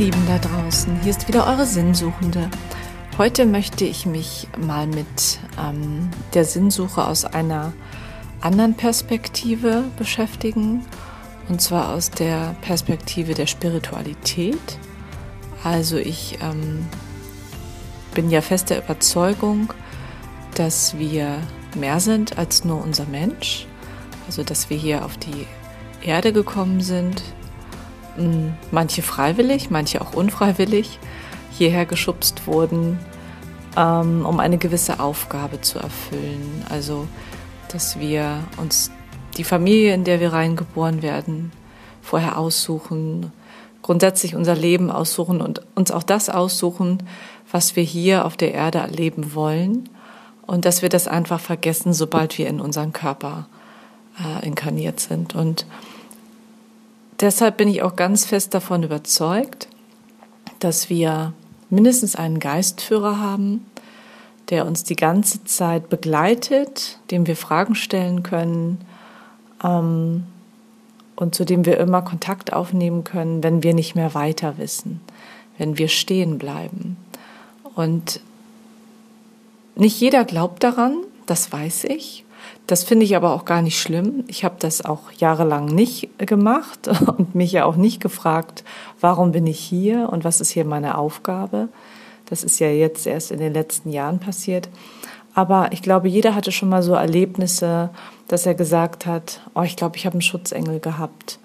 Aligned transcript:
Lieben 0.00 0.26
da 0.26 0.38
draußen, 0.38 0.98
hier 1.02 1.10
ist 1.10 1.28
wieder 1.28 1.46
eure 1.46 1.66
Sinnsuchende. 1.66 2.48
Heute 3.18 3.44
möchte 3.44 3.84
ich 3.84 4.06
mich 4.06 4.48
mal 4.58 4.86
mit 4.86 5.38
ähm, 5.62 6.08
der 6.32 6.46
Sinnsuche 6.46 7.06
aus 7.06 7.26
einer 7.26 7.74
anderen 8.40 8.72
Perspektive 8.72 9.84
beschäftigen, 9.98 10.86
und 11.50 11.60
zwar 11.60 11.90
aus 11.90 12.10
der 12.10 12.56
Perspektive 12.62 13.34
der 13.34 13.46
Spiritualität. 13.46 14.78
Also 15.64 15.98
ich 15.98 16.38
ähm, 16.40 16.86
bin 18.14 18.30
ja 18.30 18.40
fest 18.40 18.70
der 18.70 18.82
Überzeugung, 18.82 19.70
dass 20.54 20.96
wir 20.96 21.42
mehr 21.76 22.00
sind 22.00 22.38
als 22.38 22.64
nur 22.64 22.82
unser 22.82 23.04
Mensch, 23.04 23.66
also 24.26 24.44
dass 24.44 24.70
wir 24.70 24.78
hier 24.78 25.04
auf 25.04 25.18
die 25.18 25.46
Erde 26.00 26.32
gekommen 26.32 26.80
sind, 26.80 27.22
manche 28.70 29.02
freiwillig, 29.02 29.70
manche 29.70 30.00
auch 30.00 30.14
unfreiwillig 30.14 30.98
hierher 31.50 31.86
geschubst 31.86 32.46
wurden, 32.46 32.98
ähm, 33.76 34.24
um 34.26 34.40
eine 34.40 34.58
gewisse 34.58 35.00
Aufgabe 35.00 35.60
zu 35.60 35.78
erfüllen. 35.78 36.64
Also, 36.68 37.06
dass 37.68 37.98
wir 37.98 38.38
uns 38.56 38.90
die 39.36 39.44
Familie, 39.44 39.94
in 39.94 40.04
der 40.04 40.20
wir 40.20 40.32
reingeboren 40.32 41.02
werden, 41.02 41.52
vorher 42.02 42.38
aussuchen, 42.38 43.32
grundsätzlich 43.82 44.34
unser 44.34 44.54
Leben 44.54 44.90
aussuchen 44.90 45.40
und 45.40 45.62
uns 45.74 45.90
auch 45.90 46.02
das 46.02 46.28
aussuchen, 46.28 47.02
was 47.50 47.76
wir 47.76 47.82
hier 47.82 48.24
auf 48.24 48.36
der 48.36 48.54
Erde 48.54 48.78
erleben 48.78 49.34
wollen 49.34 49.88
und 50.46 50.64
dass 50.64 50.82
wir 50.82 50.88
das 50.88 51.08
einfach 51.08 51.40
vergessen, 51.40 51.92
sobald 51.92 52.36
wir 52.38 52.48
in 52.48 52.60
unseren 52.60 52.92
Körper 52.92 53.48
äh, 54.18 54.46
inkarniert 54.46 55.00
sind. 55.00 55.34
Und 55.34 55.66
deshalb 57.20 57.56
bin 57.56 57.68
ich 57.68 57.82
auch 57.82 57.96
ganz 57.96 58.24
fest 58.24 58.54
davon 58.54 58.82
überzeugt, 58.82 59.68
dass 60.58 60.90
wir 60.90 61.32
mindestens 61.70 62.16
einen 62.16 62.38
Geistführer 62.38 63.18
haben, 63.18 63.66
der 64.50 64.66
uns 64.66 64.82
die 64.84 64.96
ganze 64.96 65.44
Zeit 65.44 65.88
begleitet, 65.88 66.98
dem 67.10 67.26
wir 67.26 67.36
Fragen 67.36 67.74
stellen 67.74 68.22
können 68.22 68.80
ähm, 69.62 70.24
und 71.16 71.34
zu 71.34 71.44
dem 71.44 71.64
wir 71.64 71.78
immer 71.78 72.02
Kontakt 72.02 72.52
aufnehmen 72.52 73.04
können, 73.04 73.42
wenn 73.42 73.62
wir 73.62 73.74
nicht 73.74 73.94
mehr 73.94 74.14
weiter 74.14 74.58
wissen, 74.58 75.00
wenn 75.56 75.78
wir 75.78 75.88
stehen 75.88 76.38
bleiben. 76.38 76.96
Und 77.76 78.20
nicht 79.76 80.00
jeder 80.00 80.24
glaubt 80.24 80.64
daran, 80.64 80.96
das 81.26 81.52
weiß 81.52 81.84
ich. 81.84 82.24
Das 82.66 82.84
finde 82.84 83.04
ich 83.04 83.16
aber 83.16 83.32
auch 83.32 83.44
gar 83.44 83.62
nicht 83.62 83.80
schlimm. 83.80 84.24
Ich 84.28 84.44
habe 84.44 84.56
das 84.58 84.84
auch 84.84 85.10
jahrelang 85.12 85.66
nicht 85.66 86.08
gemacht 86.18 86.88
und 87.06 87.34
mich 87.34 87.52
ja 87.52 87.64
auch 87.64 87.76
nicht 87.76 88.00
gefragt, 88.00 88.64
warum 89.00 89.32
bin 89.32 89.46
ich 89.46 89.58
hier 89.58 90.08
und 90.10 90.24
was 90.24 90.40
ist 90.40 90.50
hier 90.50 90.64
meine 90.64 90.98
Aufgabe. 90.98 91.68
Das 92.26 92.44
ist 92.44 92.60
ja 92.60 92.68
jetzt 92.68 93.06
erst 93.06 93.32
in 93.32 93.40
den 93.40 93.52
letzten 93.52 93.90
Jahren 93.90 94.20
passiert. 94.20 94.68
Aber 95.34 95.72
ich 95.72 95.82
glaube, 95.82 96.08
jeder 96.08 96.34
hatte 96.34 96.52
schon 96.52 96.68
mal 96.68 96.82
so 96.82 96.94
Erlebnisse, 96.94 97.90
dass 98.28 98.46
er 98.46 98.54
gesagt 98.54 99.06
hat, 99.06 99.40
oh, 99.54 99.62
ich 99.62 99.76
glaube, 99.76 99.96
ich 99.96 100.06
habe 100.06 100.14
einen 100.14 100.22
Schutzengel 100.22 100.80
gehabt. 100.80 101.38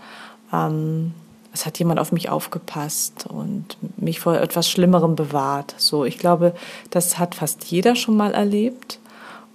Ähm, 0.54 1.14
es 1.54 1.66
hat 1.66 1.80
jemand 1.80 2.00
auf 2.00 2.12
mich 2.12 2.30
aufgepasst 2.30 3.26
und 3.28 3.78
mich 3.98 4.20
vor 4.20 4.36
etwas 4.36 4.70
Schlimmerem 4.70 5.16
bewahrt. 5.16 5.74
So, 5.78 6.04
ich 6.06 6.20
glaube, 6.20 6.54
das 6.90 7.18
hat 7.18 7.34
fast 7.34 7.64
jeder 7.66 7.96
schon 7.96 8.18
mal 8.18 8.34
erlebt. 8.34 9.00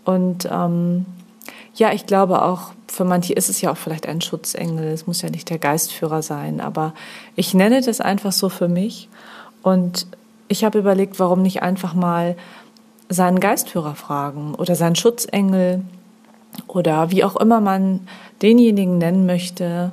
Und 0.04 0.48
ähm, 0.50 1.06
ja, 1.74 1.92
ich 1.92 2.06
glaube 2.06 2.42
auch, 2.42 2.72
für 2.88 3.04
manche 3.04 3.32
ist 3.32 3.48
es 3.48 3.60
ja 3.60 3.70
auch 3.70 3.76
vielleicht 3.76 4.06
ein 4.06 4.20
Schutzengel. 4.20 4.88
Es 4.88 5.06
muss 5.06 5.22
ja 5.22 5.30
nicht 5.30 5.48
der 5.50 5.58
Geistführer 5.58 6.22
sein, 6.22 6.60
aber 6.60 6.94
ich 7.36 7.54
nenne 7.54 7.80
das 7.80 8.00
einfach 8.00 8.32
so 8.32 8.48
für 8.48 8.68
mich. 8.68 9.08
Und 9.62 10.06
ich 10.48 10.64
habe 10.64 10.78
überlegt, 10.78 11.18
warum 11.20 11.42
nicht 11.42 11.62
einfach 11.62 11.94
mal 11.94 12.36
seinen 13.08 13.40
Geistführer 13.40 13.94
fragen 13.94 14.54
oder 14.54 14.74
seinen 14.74 14.96
Schutzengel 14.96 15.82
oder 16.66 17.10
wie 17.10 17.24
auch 17.24 17.36
immer 17.36 17.60
man 17.60 18.00
denjenigen 18.42 18.98
nennen 18.98 19.26
möchte, 19.26 19.92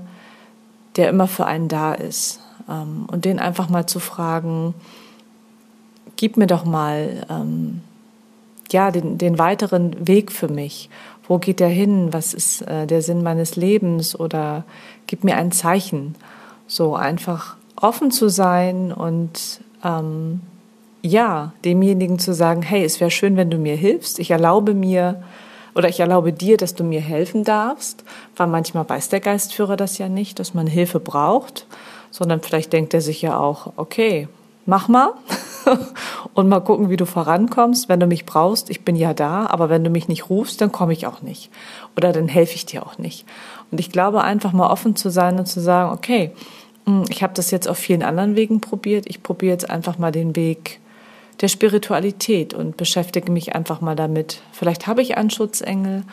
der 0.96 1.10
immer 1.10 1.28
für 1.28 1.46
einen 1.46 1.68
da 1.68 1.94
ist. 1.94 2.40
Ähm, 2.70 3.06
und 3.12 3.26
den 3.26 3.40
einfach 3.40 3.70
mal 3.70 3.86
zu 3.86 4.00
fragen, 4.00 4.74
gib 6.16 6.38
mir 6.38 6.48
doch 6.48 6.66
mal 6.66 7.26
ähm, 7.30 7.82
ja, 8.72 8.92
den, 8.92 9.18
den 9.18 9.40
weiteren 9.40 10.08
Weg 10.08 10.32
für 10.32 10.48
mich 10.48 10.90
wo 11.28 11.38
geht 11.38 11.60
der 11.60 11.70
hin? 11.70 12.14
Was 12.14 12.34
ist 12.34 12.62
äh, 12.62 12.88
der 12.88 13.02
Sinn 13.02 13.24
meines 13.24 13.56
Lebens? 13.56 14.20
Oder 14.20 14.64
gib 15.08 15.24
mir 15.24 15.36
ein 15.36 15.52
Zeichen. 15.52 16.16
So 16.68 16.96
einfach 16.96 17.56
offen 17.76 18.12
zu 18.12 18.30
sein 18.30 18.92
und 18.92 19.62
ähm, 19.84 20.42
ja, 21.02 21.54
demjenigen 21.64 22.20
zu 22.20 22.34
sagen, 22.34 22.62
hey, 22.62 22.84
es 22.84 23.00
wäre 23.00 23.12
schön, 23.12 23.38
wenn 23.38 23.50
du 23.50 23.58
mir 23.58 23.76
hilfst. 23.76 24.20
Ich 24.20 24.32
erlaube 24.32 24.74
mir 24.74 25.24
oder 25.76 25.90
ich 25.90 26.00
erlaube 26.00 26.34
dir, 26.34 26.58
dass 26.58 26.74
du 26.74 26.84
mir 26.84 27.02
helfen 27.02 27.44
darfst, 27.44 28.04
weil 28.36 28.48
manchmal 28.48 28.90
weiß 28.90 29.10
der 29.10 29.20
Geistführer 29.20 29.78
das 29.78 30.00
ja 30.00 30.10
nicht, 30.10 30.40
dass 30.40 30.56
man 30.56 30.66
Hilfe 30.66 31.00
braucht, 31.00 31.68
sondern 32.10 32.42
vielleicht 32.42 32.74
denkt 32.74 32.96
er 32.96 33.02
sich 33.02 33.22
ja 33.22 33.38
auch, 33.38 33.74
okay, 33.78 34.28
mach 34.68 34.88
mal 34.88 35.14
und 36.36 36.48
mal 36.48 36.60
gucken, 36.60 36.92
wie 36.92 36.98
du 36.98 37.06
vorankommst. 37.06 37.90
Wenn 37.90 38.00
du 38.00 38.06
mich 38.06 38.26
brauchst, 38.26 38.70
ich 38.70 38.86
bin 38.86 38.96
ja 38.96 39.16
da, 39.16 39.48
aber 39.48 39.70
wenn 39.70 39.84
du 39.84 39.90
mich 39.90 40.08
nicht 40.08 40.30
rufst, 40.30 40.62
dann 40.62 40.72
komme 40.72 40.94
ich 40.94 41.08
auch 41.08 41.24
nicht. 41.24 41.50
Oder 41.96 42.12
dann 42.12 42.28
helfe 42.28 42.54
ich 42.54 42.68
dir 42.68 42.86
auch 42.86 43.00
nicht. 43.00 43.26
Und 43.72 43.80
ich 43.80 43.92
glaube, 43.92 44.24
einfach 44.24 44.54
mal 44.54 44.70
offen 44.70 44.96
zu 44.96 45.10
sein 45.10 45.40
und 45.40 45.48
zu 45.48 45.60
sagen, 45.60 45.92
okay, 45.92 46.32
hm, 46.86 47.06
ich 47.10 47.24
habe 47.24 47.34
das 47.34 47.50
jetzt 47.50 47.68
auf 47.68 47.78
vielen 47.78 48.04
anderen 48.04 48.36
Wegen 48.36 48.62
probiert. 48.62 49.06
Ich 49.08 49.24
probiere 49.24 49.54
jetzt 49.54 49.70
einfach 49.70 49.98
mal 49.98 50.12
den 50.12 50.36
Weg 50.36 50.80
der 51.42 51.48
Spiritualität 51.48 52.54
und 52.54 52.78
beschäftige 52.78 53.32
mich 53.32 53.56
einfach 53.56 53.80
mal 53.82 53.96
damit. 53.96 54.42
Vielleicht 54.52 54.88
habe 54.88 55.02
ich 55.02 55.18
einen 55.18 55.30
Schutzengel, 55.30 56.04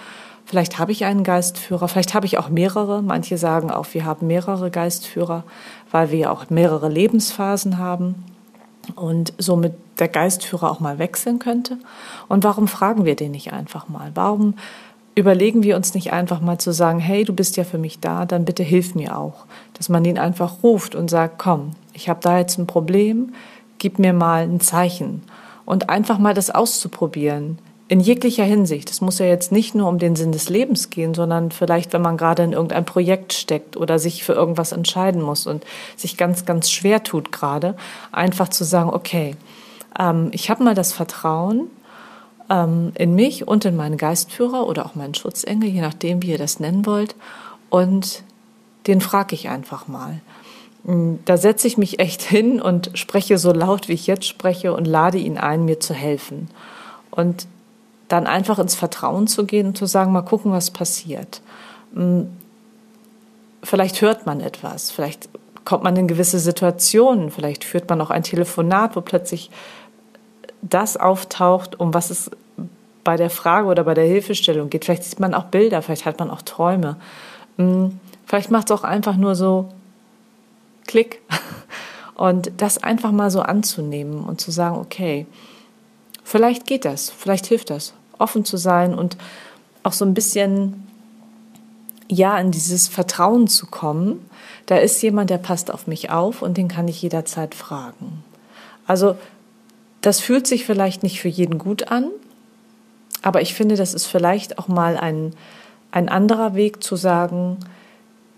vielleicht 0.44 0.78
habe 0.78 0.92
ich 0.92 1.06
einen 1.06 1.24
Geistführer, 1.24 1.88
vielleicht 1.88 2.12
habe 2.12 2.26
ich 2.26 2.38
auch 2.38 2.50
mehrere. 2.50 3.02
Manche 3.02 3.38
sagen 3.38 3.70
auch, 3.70 3.86
wir 3.92 4.04
haben 4.04 4.26
mehrere 4.26 4.70
Geistführer, 4.70 5.44
weil 5.90 6.10
wir 6.10 6.30
auch 6.30 6.50
mehrere 6.50 6.90
Lebensphasen 6.90 7.78
haben 7.78 8.16
und 8.96 9.32
somit 9.38 9.74
der 9.98 10.08
Geistführer 10.08 10.70
auch 10.70 10.80
mal 10.80 10.98
wechseln 10.98 11.38
könnte? 11.38 11.78
Und 12.28 12.44
warum 12.44 12.68
fragen 12.68 13.04
wir 13.04 13.16
den 13.16 13.32
nicht 13.32 13.52
einfach 13.52 13.88
mal? 13.88 14.10
Warum 14.14 14.54
überlegen 15.14 15.62
wir 15.62 15.76
uns 15.76 15.94
nicht 15.94 16.12
einfach 16.12 16.40
mal 16.40 16.58
zu 16.58 16.72
sagen, 16.72 16.98
hey, 16.98 17.24
du 17.24 17.32
bist 17.32 17.56
ja 17.56 17.64
für 17.64 17.78
mich 17.78 18.00
da, 18.00 18.26
dann 18.26 18.44
bitte 18.44 18.62
hilf 18.62 18.94
mir 18.94 19.16
auch. 19.16 19.46
Dass 19.74 19.88
man 19.88 20.04
ihn 20.04 20.18
einfach 20.18 20.62
ruft 20.62 20.94
und 20.94 21.08
sagt, 21.08 21.38
komm, 21.38 21.72
ich 21.92 22.08
habe 22.08 22.20
da 22.22 22.38
jetzt 22.38 22.58
ein 22.58 22.66
Problem, 22.66 23.32
gib 23.78 23.98
mir 23.98 24.12
mal 24.12 24.42
ein 24.42 24.60
Zeichen. 24.60 25.22
Und 25.64 25.88
einfach 25.88 26.18
mal 26.18 26.34
das 26.34 26.50
auszuprobieren, 26.50 27.58
in 27.88 28.00
jeglicher 28.00 28.44
Hinsicht. 28.44 28.90
Es 28.90 29.00
muss 29.00 29.18
ja 29.18 29.26
jetzt 29.26 29.52
nicht 29.52 29.74
nur 29.74 29.88
um 29.88 29.98
den 29.98 30.16
Sinn 30.16 30.32
des 30.32 30.48
Lebens 30.48 30.90
gehen, 30.90 31.14
sondern 31.14 31.50
vielleicht, 31.50 31.92
wenn 31.92 32.02
man 32.02 32.16
gerade 32.16 32.42
in 32.42 32.52
irgendein 32.52 32.86
Projekt 32.86 33.34
steckt 33.34 33.76
oder 33.76 33.98
sich 33.98 34.24
für 34.24 34.32
irgendwas 34.32 34.72
entscheiden 34.72 35.20
muss 35.20 35.46
und 35.46 35.64
sich 35.96 36.16
ganz, 36.16 36.46
ganz 36.46 36.70
schwer 36.70 37.02
tut 37.02 37.30
gerade, 37.30 37.76
einfach 38.10 38.48
zu 38.48 38.64
sagen, 38.64 38.90
okay, 38.90 39.36
ähm, 39.98 40.28
ich 40.32 40.48
habe 40.48 40.64
mal 40.64 40.74
das 40.74 40.92
Vertrauen 40.92 41.68
ähm, 42.48 42.92
in 42.94 43.14
mich 43.14 43.46
und 43.46 43.66
in 43.66 43.76
meinen 43.76 43.98
Geistführer 43.98 44.66
oder 44.66 44.86
auch 44.86 44.94
meinen 44.94 45.14
Schutzengel, 45.14 45.68
je 45.68 45.82
nachdem, 45.82 46.22
wie 46.22 46.30
ihr 46.30 46.38
das 46.38 46.60
nennen 46.60 46.86
wollt, 46.86 47.14
und 47.68 48.22
den 48.86 49.00
frage 49.00 49.34
ich 49.34 49.48
einfach 49.48 49.88
mal. 49.88 50.20
Mm, 50.84 51.16
da 51.24 51.36
setze 51.36 51.66
ich 51.66 51.76
mich 51.76 51.98
echt 51.98 52.22
hin 52.22 52.60
und 52.60 52.90
spreche 52.94 53.36
so 53.36 53.52
laut, 53.52 53.88
wie 53.88 53.94
ich 53.94 54.06
jetzt 54.06 54.26
spreche 54.26 54.72
und 54.72 54.86
lade 54.86 55.18
ihn 55.18 55.38
ein, 55.38 55.64
mir 55.64 55.80
zu 55.80 55.92
helfen. 55.92 56.48
Und 57.10 57.46
dann 58.08 58.26
einfach 58.26 58.58
ins 58.58 58.74
Vertrauen 58.74 59.26
zu 59.26 59.46
gehen 59.46 59.68
und 59.68 59.78
zu 59.78 59.86
sagen, 59.86 60.12
mal 60.12 60.22
gucken, 60.22 60.52
was 60.52 60.70
passiert. 60.70 61.40
Hm, 61.94 62.28
vielleicht 63.62 64.00
hört 64.00 64.26
man 64.26 64.40
etwas, 64.40 64.90
vielleicht 64.90 65.28
kommt 65.64 65.82
man 65.82 65.96
in 65.96 66.08
gewisse 66.08 66.38
Situationen, 66.38 67.30
vielleicht 67.30 67.64
führt 67.64 67.88
man 67.88 68.00
auch 68.00 68.10
ein 68.10 68.22
Telefonat, 68.22 68.96
wo 68.96 69.00
plötzlich 69.00 69.50
das 70.60 70.96
auftaucht, 70.96 71.80
um 71.80 71.94
was 71.94 72.10
es 72.10 72.30
bei 73.02 73.16
der 73.16 73.30
Frage 73.30 73.68
oder 73.68 73.84
bei 73.84 73.94
der 73.94 74.04
Hilfestellung 74.04 74.70
geht. 74.70 74.84
Vielleicht 74.84 75.04
sieht 75.04 75.20
man 75.20 75.34
auch 75.34 75.44
Bilder, 75.44 75.82
vielleicht 75.82 76.06
hat 76.06 76.18
man 76.18 76.30
auch 76.30 76.42
Träume. 76.42 76.96
Hm, 77.56 77.98
vielleicht 78.26 78.50
macht 78.50 78.70
es 78.70 78.76
auch 78.76 78.84
einfach 78.84 79.16
nur 79.16 79.34
so 79.34 79.68
Klick. 80.86 81.20
Und 82.14 82.52
das 82.58 82.82
einfach 82.82 83.10
mal 83.10 83.30
so 83.30 83.40
anzunehmen 83.40 84.22
und 84.22 84.40
zu 84.40 84.52
sagen, 84.52 84.76
okay, 84.76 85.26
vielleicht 86.24 86.66
geht 86.66 86.84
das, 86.84 87.10
vielleicht 87.10 87.46
hilft 87.46 87.70
das 87.70 87.94
offen 88.18 88.44
zu 88.44 88.56
sein 88.56 88.94
und 88.94 89.16
auch 89.82 89.92
so 89.92 90.04
ein 90.04 90.14
bisschen 90.14 90.88
ja 92.08 92.38
in 92.38 92.50
dieses 92.50 92.88
Vertrauen 92.88 93.48
zu 93.48 93.66
kommen. 93.66 94.28
Da 94.66 94.76
ist 94.76 95.02
jemand, 95.02 95.30
der 95.30 95.38
passt 95.38 95.70
auf 95.70 95.86
mich 95.86 96.10
auf 96.10 96.42
und 96.42 96.56
den 96.56 96.68
kann 96.68 96.88
ich 96.88 97.02
jederzeit 97.02 97.54
fragen. 97.54 98.24
Also 98.86 99.16
das 100.00 100.20
fühlt 100.20 100.46
sich 100.46 100.64
vielleicht 100.64 101.02
nicht 101.02 101.20
für 101.20 101.28
jeden 101.28 101.58
gut 101.58 101.88
an, 101.88 102.10
aber 103.22 103.40
ich 103.40 103.54
finde, 103.54 103.76
das 103.76 103.94
ist 103.94 104.06
vielleicht 104.06 104.58
auch 104.58 104.68
mal 104.68 104.96
ein, 104.96 105.32
ein 105.90 106.08
anderer 106.08 106.54
Weg 106.54 106.82
zu 106.82 106.96
sagen, 106.96 107.56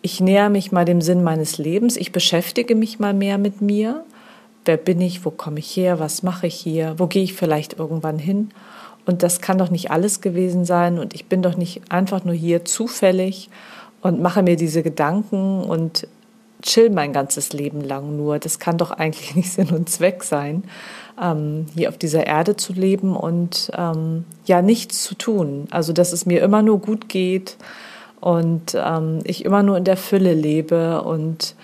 ich 0.01 0.21
näher 0.21 0.49
mich 0.49 0.71
mal 0.71 0.85
dem 0.85 1.01
Sinn 1.01 1.25
meines 1.25 1.59
Lebens, 1.59 1.97
ich 1.97 2.13
beschäftige 2.13 2.77
mich 2.77 3.01
mal 3.01 3.13
mehr 3.13 3.39
mit 3.39 3.61
mir, 3.61 4.05
wer 4.67 4.77
bin 4.77 5.01
ich, 5.01 5.25
wo 5.25 5.31
komme 5.31 5.61
ich 5.61 5.77
her, 5.77 5.99
was 5.99 6.23
mache 6.23 6.47
ich 6.47 6.55
hier, 6.55 6.95
wo 6.99 7.07
gehe 7.07 7.23
ich 7.23 7.35
vielleicht 7.35 7.79
irgendwann 7.79 8.19
hin. 8.19 8.51
Und 9.07 9.23
das 9.23 9.41
kann 9.41 9.59
doch 9.59 9.71
nicht 9.71 9.91
alles 9.91 10.21
gewesen 10.21 10.65
sein 10.65 10.99
und 10.99 11.15
ich 11.15 11.27
bin 11.27 11.41
doch 11.41 11.57
nicht 11.57 11.83
einfach 11.91 12.25
nur 12.25 12.35
hier 12.35 12.65
zufällig 12.65 13.51
und 14.03 14.21
mache 14.21 14.43
mir 14.43 14.57
diese 14.57 14.83
Gedanken 14.83 15.63
und 15.63 16.09
chill 16.63 16.91
mein 16.91 17.13
ganzes 17.13 17.53
Leben 17.53 17.81
lang 17.81 18.17
nur. 18.17 18.39
Das 18.39 18.59
kann 18.59 18.79
doch 18.79 18.91
eigentlich 18.91 19.35
nicht 19.37 19.53
Sinn 19.53 19.71
und 19.71 19.89
Zweck 19.89 20.25
sein, 20.25 20.65
ähm, 21.23 21.67
hier 21.75 21.89
auf 21.89 21.99
dieser 21.99 22.27
Erde 22.27 22.57
zu 22.57 22.73
leben 22.73 23.17
und 23.17 23.71
ähm, 23.77 24.25
ja 24.45 24.61
nichts 24.63 25.05
zu 25.05 25.15
tun. 25.15 25.69
Also 25.71 25.93
dass 25.93 26.13
es 26.13 26.27
mir 26.27 26.43
immer 26.43 26.63
nur 26.63 26.81
gut 26.81 27.09
geht 27.09 27.57
und 28.21 28.75
ähm, 28.75 29.21
ich 29.25 29.45
immer 29.45 29.63
nur 29.63 29.77
in 29.77 29.85
der 29.85 29.97
Fülle 29.97 30.35
lebe 30.35 31.03
und 31.03 31.55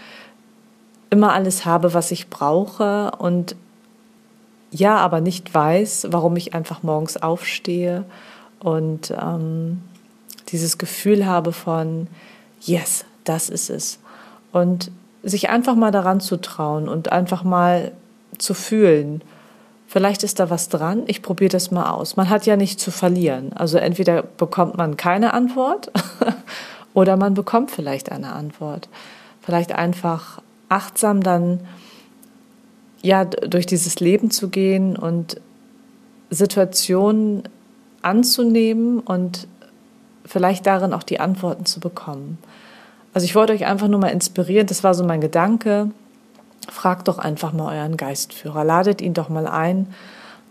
immer 1.13 1.35
alles 1.35 1.67
habe, 1.67 1.93
was 1.93 2.11
ich 2.11 2.31
brauche 2.31 3.13
und 3.19 3.55
ja, 4.71 4.97
aber 4.97 5.21
nicht 5.21 5.55
weiß, 5.55 6.07
warum 6.11 6.37
ich 6.37 6.55
einfach 6.55 6.83
morgens 6.83 7.19
aufstehe 7.19 8.05
und 8.61 9.13
ähm, 9.21 9.83
dieses 10.49 10.79
Gefühl 10.79 11.27
habe 11.27 11.53
von, 11.53 12.07
yes, 12.63 13.05
das 13.25 13.51
ist 13.51 13.69
es. 13.69 13.99
Und 14.53 14.91
sich 15.23 15.51
einfach 15.51 15.75
mal 15.75 15.91
daran 15.91 16.21
zu 16.21 16.39
trauen 16.39 16.89
und 16.89 17.13
einfach 17.13 17.45
mal 17.45 17.93
zu 18.39 18.55
fühlen. 18.55 19.21
Vielleicht 19.87 20.23
ist 20.23 20.41
da 20.41 20.49
was 20.49 20.71
dran, 20.71 21.03
ich 21.07 21.21
probiere 21.21 21.51
das 21.51 21.71
mal 21.71 21.91
aus. 21.91 22.17
Man 22.17 22.31
hat 22.31 22.47
ja 22.47 22.57
nichts 22.57 22.83
zu 22.83 22.91
verlieren. 22.91 23.53
Also 23.53 23.77
entweder 23.77 24.23
bekommt 24.23 24.79
man 24.79 24.97
keine 24.97 25.35
Antwort 25.35 25.93
oder 26.95 27.19
man 27.19 27.35
bekommt 27.35 27.71
vielleicht 27.71 28.11
eine 28.11 28.33
Antwort. 28.33 28.89
Vielleicht 29.43 29.73
einfach 29.73 30.41
achtsam 30.73 31.23
dann 31.23 31.61
ja 33.03 33.25
durch 33.25 33.67
dieses 33.67 34.01
Leben 34.01 34.31
zu 34.31 34.49
gehen 34.49 34.97
und 34.97 35.41
Situationen 36.31 37.43
anzunehmen 38.01 39.01
und 39.01 39.47
vielleicht 40.25 40.67
darin 40.67 40.95
auch 40.95 41.03
die 41.03 41.21
Antworten 41.21 41.67
zu 41.67 41.79
bekommen. 41.79 42.39
Also 43.13 43.27
ich 43.27 43.35
wollte 43.35 43.53
euch 43.53 43.67
einfach 43.67 43.89
nur 43.89 44.01
mal 44.01 44.09
inspirieren, 44.09 44.67
das 44.67 44.83
war 44.83 44.95
so 44.95 45.05
mein 45.05 45.21
Gedanke. 45.21 45.91
Fragt 46.71 47.09
doch 47.09 47.19
einfach 47.19 47.53
mal 47.53 47.77
euren 47.77 47.97
Geistführer, 47.97 48.65
ladet 48.65 49.03
ihn 49.03 49.15
doch 49.15 49.29
mal 49.29 49.47
ein, 49.47 49.89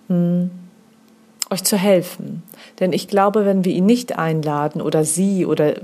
hm, 0.08 0.52
euch 1.50 1.64
zu 1.64 1.78
helfen. 1.78 2.44
Denn 2.80 2.94
ich 2.94 3.08
glaube, 3.08 3.46
wenn 3.46 3.66
wir 3.66 3.74
ihn 3.74 3.86
nicht 3.86 4.20
einladen 4.20 4.82
oder 4.82 5.04
sie 5.04 5.46
oder 5.46 5.76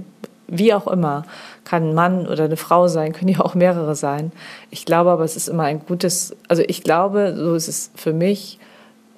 wie 0.48 0.74
auch 0.74 0.88
immer, 0.88 1.24
kann 1.66 1.90
ein 1.90 1.94
Mann 1.94 2.28
oder 2.28 2.46
eine 2.46 2.58
Frau 2.58 2.88
sein, 2.88 3.14
können 3.14 3.30
ja 3.30 3.42
auch 3.42 3.56
mehrere 3.56 3.96
sein. 3.96 4.32
Ich 4.72 4.86
glaube 4.86 5.12
aber, 5.12 5.24
es 5.24 5.36
ist 5.36 5.50
immer 5.50 5.64
ein 5.64 5.86
gutes, 5.86 6.36
also 6.48 6.64
ich 6.66 6.84
glaube, 6.84 7.36
so 7.38 7.56
ist 7.56 7.68
es 7.68 7.92
für 7.96 8.14
mich, 8.14 8.60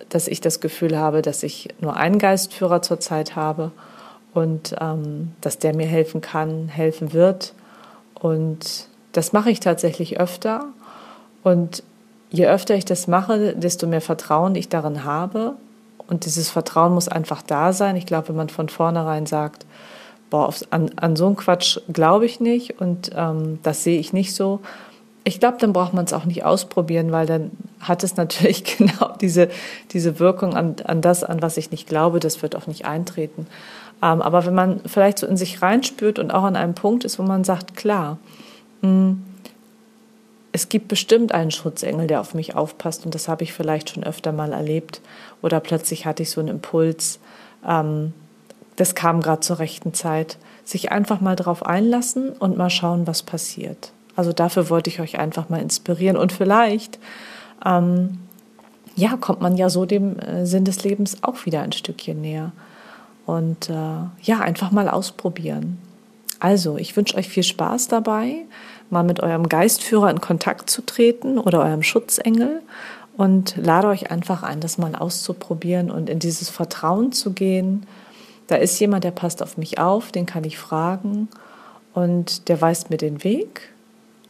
dass 0.09 0.27
ich 0.27 0.41
das 0.41 0.59
Gefühl 0.59 0.97
habe, 0.97 1.21
dass 1.21 1.43
ich 1.43 1.69
nur 1.79 1.95
einen 1.95 2.17
Geistführer 2.17 2.81
zurzeit 2.81 3.35
habe 3.35 3.71
und 4.33 4.75
ähm, 4.79 5.33
dass 5.41 5.59
der 5.59 5.75
mir 5.75 5.87
helfen 5.87 6.21
kann, 6.21 6.67
helfen 6.67 7.13
wird. 7.13 7.53
Und 8.15 8.87
das 9.11 9.33
mache 9.33 9.51
ich 9.51 9.59
tatsächlich 9.59 10.19
öfter. 10.19 10.65
Und 11.43 11.83
je 12.31 12.47
öfter 12.47 12.75
ich 12.75 12.85
das 12.85 13.07
mache, 13.07 13.55
desto 13.55 13.87
mehr 13.87 14.01
Vertrauen 14.01 14.55
ich 14.55 14.69
darin 14.69 15.03
habe. 15.03 15.53
Und 16.07 16.25
dieses 16.25 16.49
Vertrauen 16.49 16.93
muss 16.93 17.07
einfach 17.07 17.41
da 17.41 17.71
sein. 17.71 17.95
Ich 17.95 18.05
glaube, 18.05 18.29
wenn 18.29 18.35
man 18.35 18.49
von 18.49 18.69
vornherein 18.69 19.25
sagt, 19.25 19.65
boah, 20.29 20.53
an, 20.69 20.91
an 20.95 21.15
so 21.15 21.25
einen 21.25 21.35
Quatsch 21.35 21.79
glaube 21.91 22.25
ich 22.25 22.39
nicht 22.39 22.79
und 22.79 23.11
ähm, 23.15 23.59
das 23.63 23.83
sehe 23.83 23.99
ich 23.99 24.13
nicht 24.13 24.33
so. 24.33 24.59
Ich 25.23 25.39
glaube, 25.39 25.57
dann 25.59 25.73
braucht 25.73 25.93
man 25.93 26.05
es 26.05 26.13
auch 26.13 26.25
nicht 26.25 26.43
ausprobieren, 26.43 27.11
weil 27.11 27.25
dann 27.25 27.51
hat 27.79 28.03
es 28.03 28.15
natürlich 28.17 28.77
genau 28.77 29.15
diese, 29.21 29.49
diese 29.91 30.19
Wirkung 30.19 30.55
an, 30.55 30.75
an 30.83 31.01
das, 31.01 31.23
an 31.23 31.41
was 31.41 31.57
ich 31.57 31.71
nicht 31.71 31.87
glaube, 31.87 32.19
das 32.19 32.41
wird 32.41 32.55
auch 32.55 32.67
nicht 32.67 32.85
eintreten. 32.85 33.47
Ähm, 34.01 34.21
aber 34.21 34.45
wenn 34.45 34.55
man 34.55 34.81
vielleicht 34.85 35.19
so 35.19 35.27
in 35.27 35.37
sich 35.37 35.61
reinspürt 35.61 36.19
und 36.19 36.31
auch 36.31 36.43
an 36.43 36.55
einem 36.55 36.75
Punkt 36.75 37.03
ist, 37.03 37.19
wo 37.19 37.23
man 37.23 37.43
sagt, 37.43 37.75
klar, 37.75 38.17
mh, 38.81 38.89
hm, 38.89 39.23
es 40.51 40.69
gibt 40.69 40.87
bestimmt 40.87 41.31
einen 41.31 41.51
Schutzengel, 41.51 42.07
der 42.07 42.21
auf 42.21 42.33
mich 42.33 42.55
aufpasst 42.55 43.05
und 43.05 43.13
das 43.13 43.27
habe 43.27 43.43
ich 43.43 43.53
vielleicht 43.53 43.91
schon 43.91 44.03
öfter 44.03 44.31
mal 44.31 44.51
erlebt 44.51 44.99
oder 45.41 45.59
plötzlich 45.59 46.05
hatte 46.05 46.23
ich 46.23 46.31
so 46.31 46.41
einen 46.41 46.49
Impuls, 46.49 47.19
ähm, 47.67 48.13
das 48.79 48.95
kam 48.95 49.19
gerade 49.21 49.41
zur 49.41 49.59
rechten 49.59 49.93
Zeit. 49.93 50.37
Sich 50.63 50.91
einfach 50.91 51.19
mal 51.19 51.35
drauf 51.35 51.65
einlassen 51.65 52.29
und 52.29 52.57
mal 52.57 52.69
schauen, 52.69 53.07
was 53.07 53.23
passiert. 53.23 53.91
Also 54.15 54.31
dafür 54.31 54.69
wollte 54.69 54.89
ich 54.89 55.01
euch 55.01 55.19
einfach 55.19 55.49
mal 55.49 55.61
inspirieren 55.61 56.15
und 56.15 56.31
vielleicht, 56.31 56.97
ähm, 57.65 58.19
ja, 58.95 59.17
kommt 59.17 59.41
man 59.41 59.57
ja 59.57 59.69
so 59.69 59.85
dem 59.85 60.17
äh, 60.19 60.45
Sinn 60.45 60.63
des 60.63 60.83
Lebens 60.83 61.17
auch 61.23 61.45
wieder 61.45 61.61
ein 61.61 61.73
Stückchen 61.73 62.21
näher. 62.21 62.53
Und 63.25 63.69
äh, 63.69 63.73
ja, 64.21 64.39
einfach 64.39 64.71
mal 64.71 64.87
ausprobieren. 64.87 65.77
Also, 66.39 66.77
ich 66.77 66.95
wünsche 66.95 67.17
euch 67.17 67.27
viel 67.27 67.43
Spaß 67.43 67.89
dabei, 67.89 68.45
mal 68.89 69.03
mit 69.03 69.19
eurem 69.19 69.49
Geistführer 69.49 70.09
in 70.09 70.21
Kontakt 70.21 70.69
zu 70.69 70.85
treten 70.85 71.37
oder 71.37 71.59
eurem 71.59 71.83
Schutzengel 71.83 72.61
und 73.17 73.57
lade 73.57 73.89
euch 73.89 74.09
einfach 74.09 74.43
ein, 74.43 74.61
das 74.61 74.77
mal 74.77 74.95
auszuprobieren 74.95 75.91
und 75.91 76.09
in 76.09 76.19
dieses 76.19 76.49
Vertrauen 76.49 77.11
zu 77.11 77.33
gehen 77.33 77.85
da 78.49 78.55
ist 78.55 78.79
jemand, 78.79 79.03
der 79.03 79.11
passt 79.11 79.43
auf 79.43 79.57
mich 79.57 79.77
auf, 79.77 80.11
den 80.11 80.25
kann 80.25 80.43
ich 80.43 80.57
fragen 80.57 81.29
und 81.93 82.49
der 82.49 82.59
weist 82.59 82.89
mir 82.89 82.97
den 82.97 83.23
Weg 83.23 83.69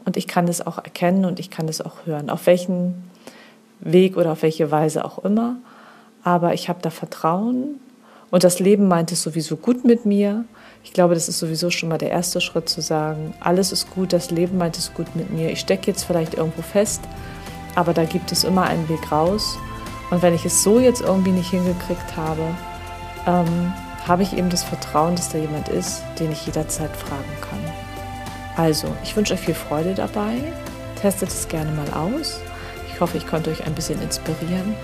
und 0.04 0.18
ich 0.18 0.28
kann 0.28 0.48
es 0.50 0.66
auch 0.66 0.78
erkennen 0.78 1.24
und 1.24 1.40
ich 1.40 1.50
kann 1.50 1.70
es 1.70 1.80
auch 1.80 2.06
hören, 2.06 2.30
auf 2.30 2.46
welchen 2.46 2.96
Weg 3.80 4.18
oder 4.18 4.34
auf 4.34 4.42
welche 4.42 4.72
Weise 4.72 5.06
auch 5.06 5.20
immer. 5.20 5.56
Aber 6.22 6.54
ich 6.54 6.68
habe 6.68 6.80
da 6.82 6.90
Vertrauen 6.90 7.80
und 8.30 8.44
das 8.44 8.60
Leben 8.60 8.90
meint 8.90 9.14
es 9.14 9.24
sowieso 9.24 9.56
gut 9.56 9.86
mit 9.86 10.06
mir. 10.06 10.44
Ich 10.84 10.92
glaube, 10.92 11.14
das 11.14 11.30
ist 11.30 11.40
sowieso 11.40 11.70
schon 11.70 11.88
mal 11.88 11.98
der 11.98 12.12
erste 12.12 12.42
Schritt 12.42 12.68
zu 12.68 12.82
sagen, 12.82 13.34
alles 13.40 13.72
ist 13.72 13.90
gut, 13.92 14.12
das 14.12 14.32
Leben 14.32 14.58
meint 14.58 14.78
es 14.78 14.94
gut 14.94 15.16
mit 15.16 15.30
mir. 15.30 15.50
Ich 15.50 15.62
stecke 15.62 15.88
jetzt 15.88 16.04
vielleicht 16.04 16.34
irgendwo 16.34 16.62
fest, 16.62 17.02
aber 17.76 17.94
da 17.94 18.04
gibt 18.04 18.34
es 18.34 18.44
immer 18.44 18.64
einen 18.64 18.90
Weg 18.90 19.12
raus. 19.14 19.58
Und 20.12 20.22
wenn 20.22 20.34
ich 20.34 20.46
es 20.46 20.62
so 20.62 20.80
jetzt 20.80 21.02
irgendwie 21.02 21.32
nicht 21.32 21.52
hingekriegt 21.52 22.18
habe, 22.18 22.42
ähm, 23.26 23.74
habe 24.10 24.24
ich 24.24 24.36
eben 24.36 24.50
das 24.50 24.64
Vertrauen, 24.64 25.16
dass 25.16 25.30
da 25.30 25.38
jemand 25.38 25.70
ist, 25.70 26.04
den 26.20 26.32
ich 26.32 26.46
jederzeit 26.48 26.96
fragen 26.98 27.32
kann. 27.40 27.60
Also, 28.58 28.88
ich 29.04 29.16
wünsche 29.16 29.36
euch 29.36 29.40
viel 29.40 29.54
Freude 29.54 29.94
dabei. 29.94 30.52
Testet 31.00 31.30
es 31.30 31.48
gerne 31.48 31.72
mal 31.72 31.90
aus. 31.94 32.42
Ich 32.92 33.00
hoffe, 33.00 33.18
ich 33.18 33.28
konnte 33.28 33.52
euch 33.52 33.66
ein 33.66 33.76
bisschen 33.76 34.02
inspirieren 34.02 34.76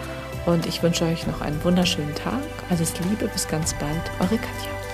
und 0.46 0.68
ich 0.68 0.82
wünsche 0.84 1.06
euch 1.06 1.28
noch 1.28 1.42
einen 1.42 1.62
wunderschönen 1.64 2.14
Tag. 2.16 2.40
Alles 2.70 2.94
Liebe, 3.00 3.28
bis 3.28 3.48
ganz 3.48 3.74
bald. 3.74 4.02
Eure 4.20 4.38
Katja. 4.38 4.85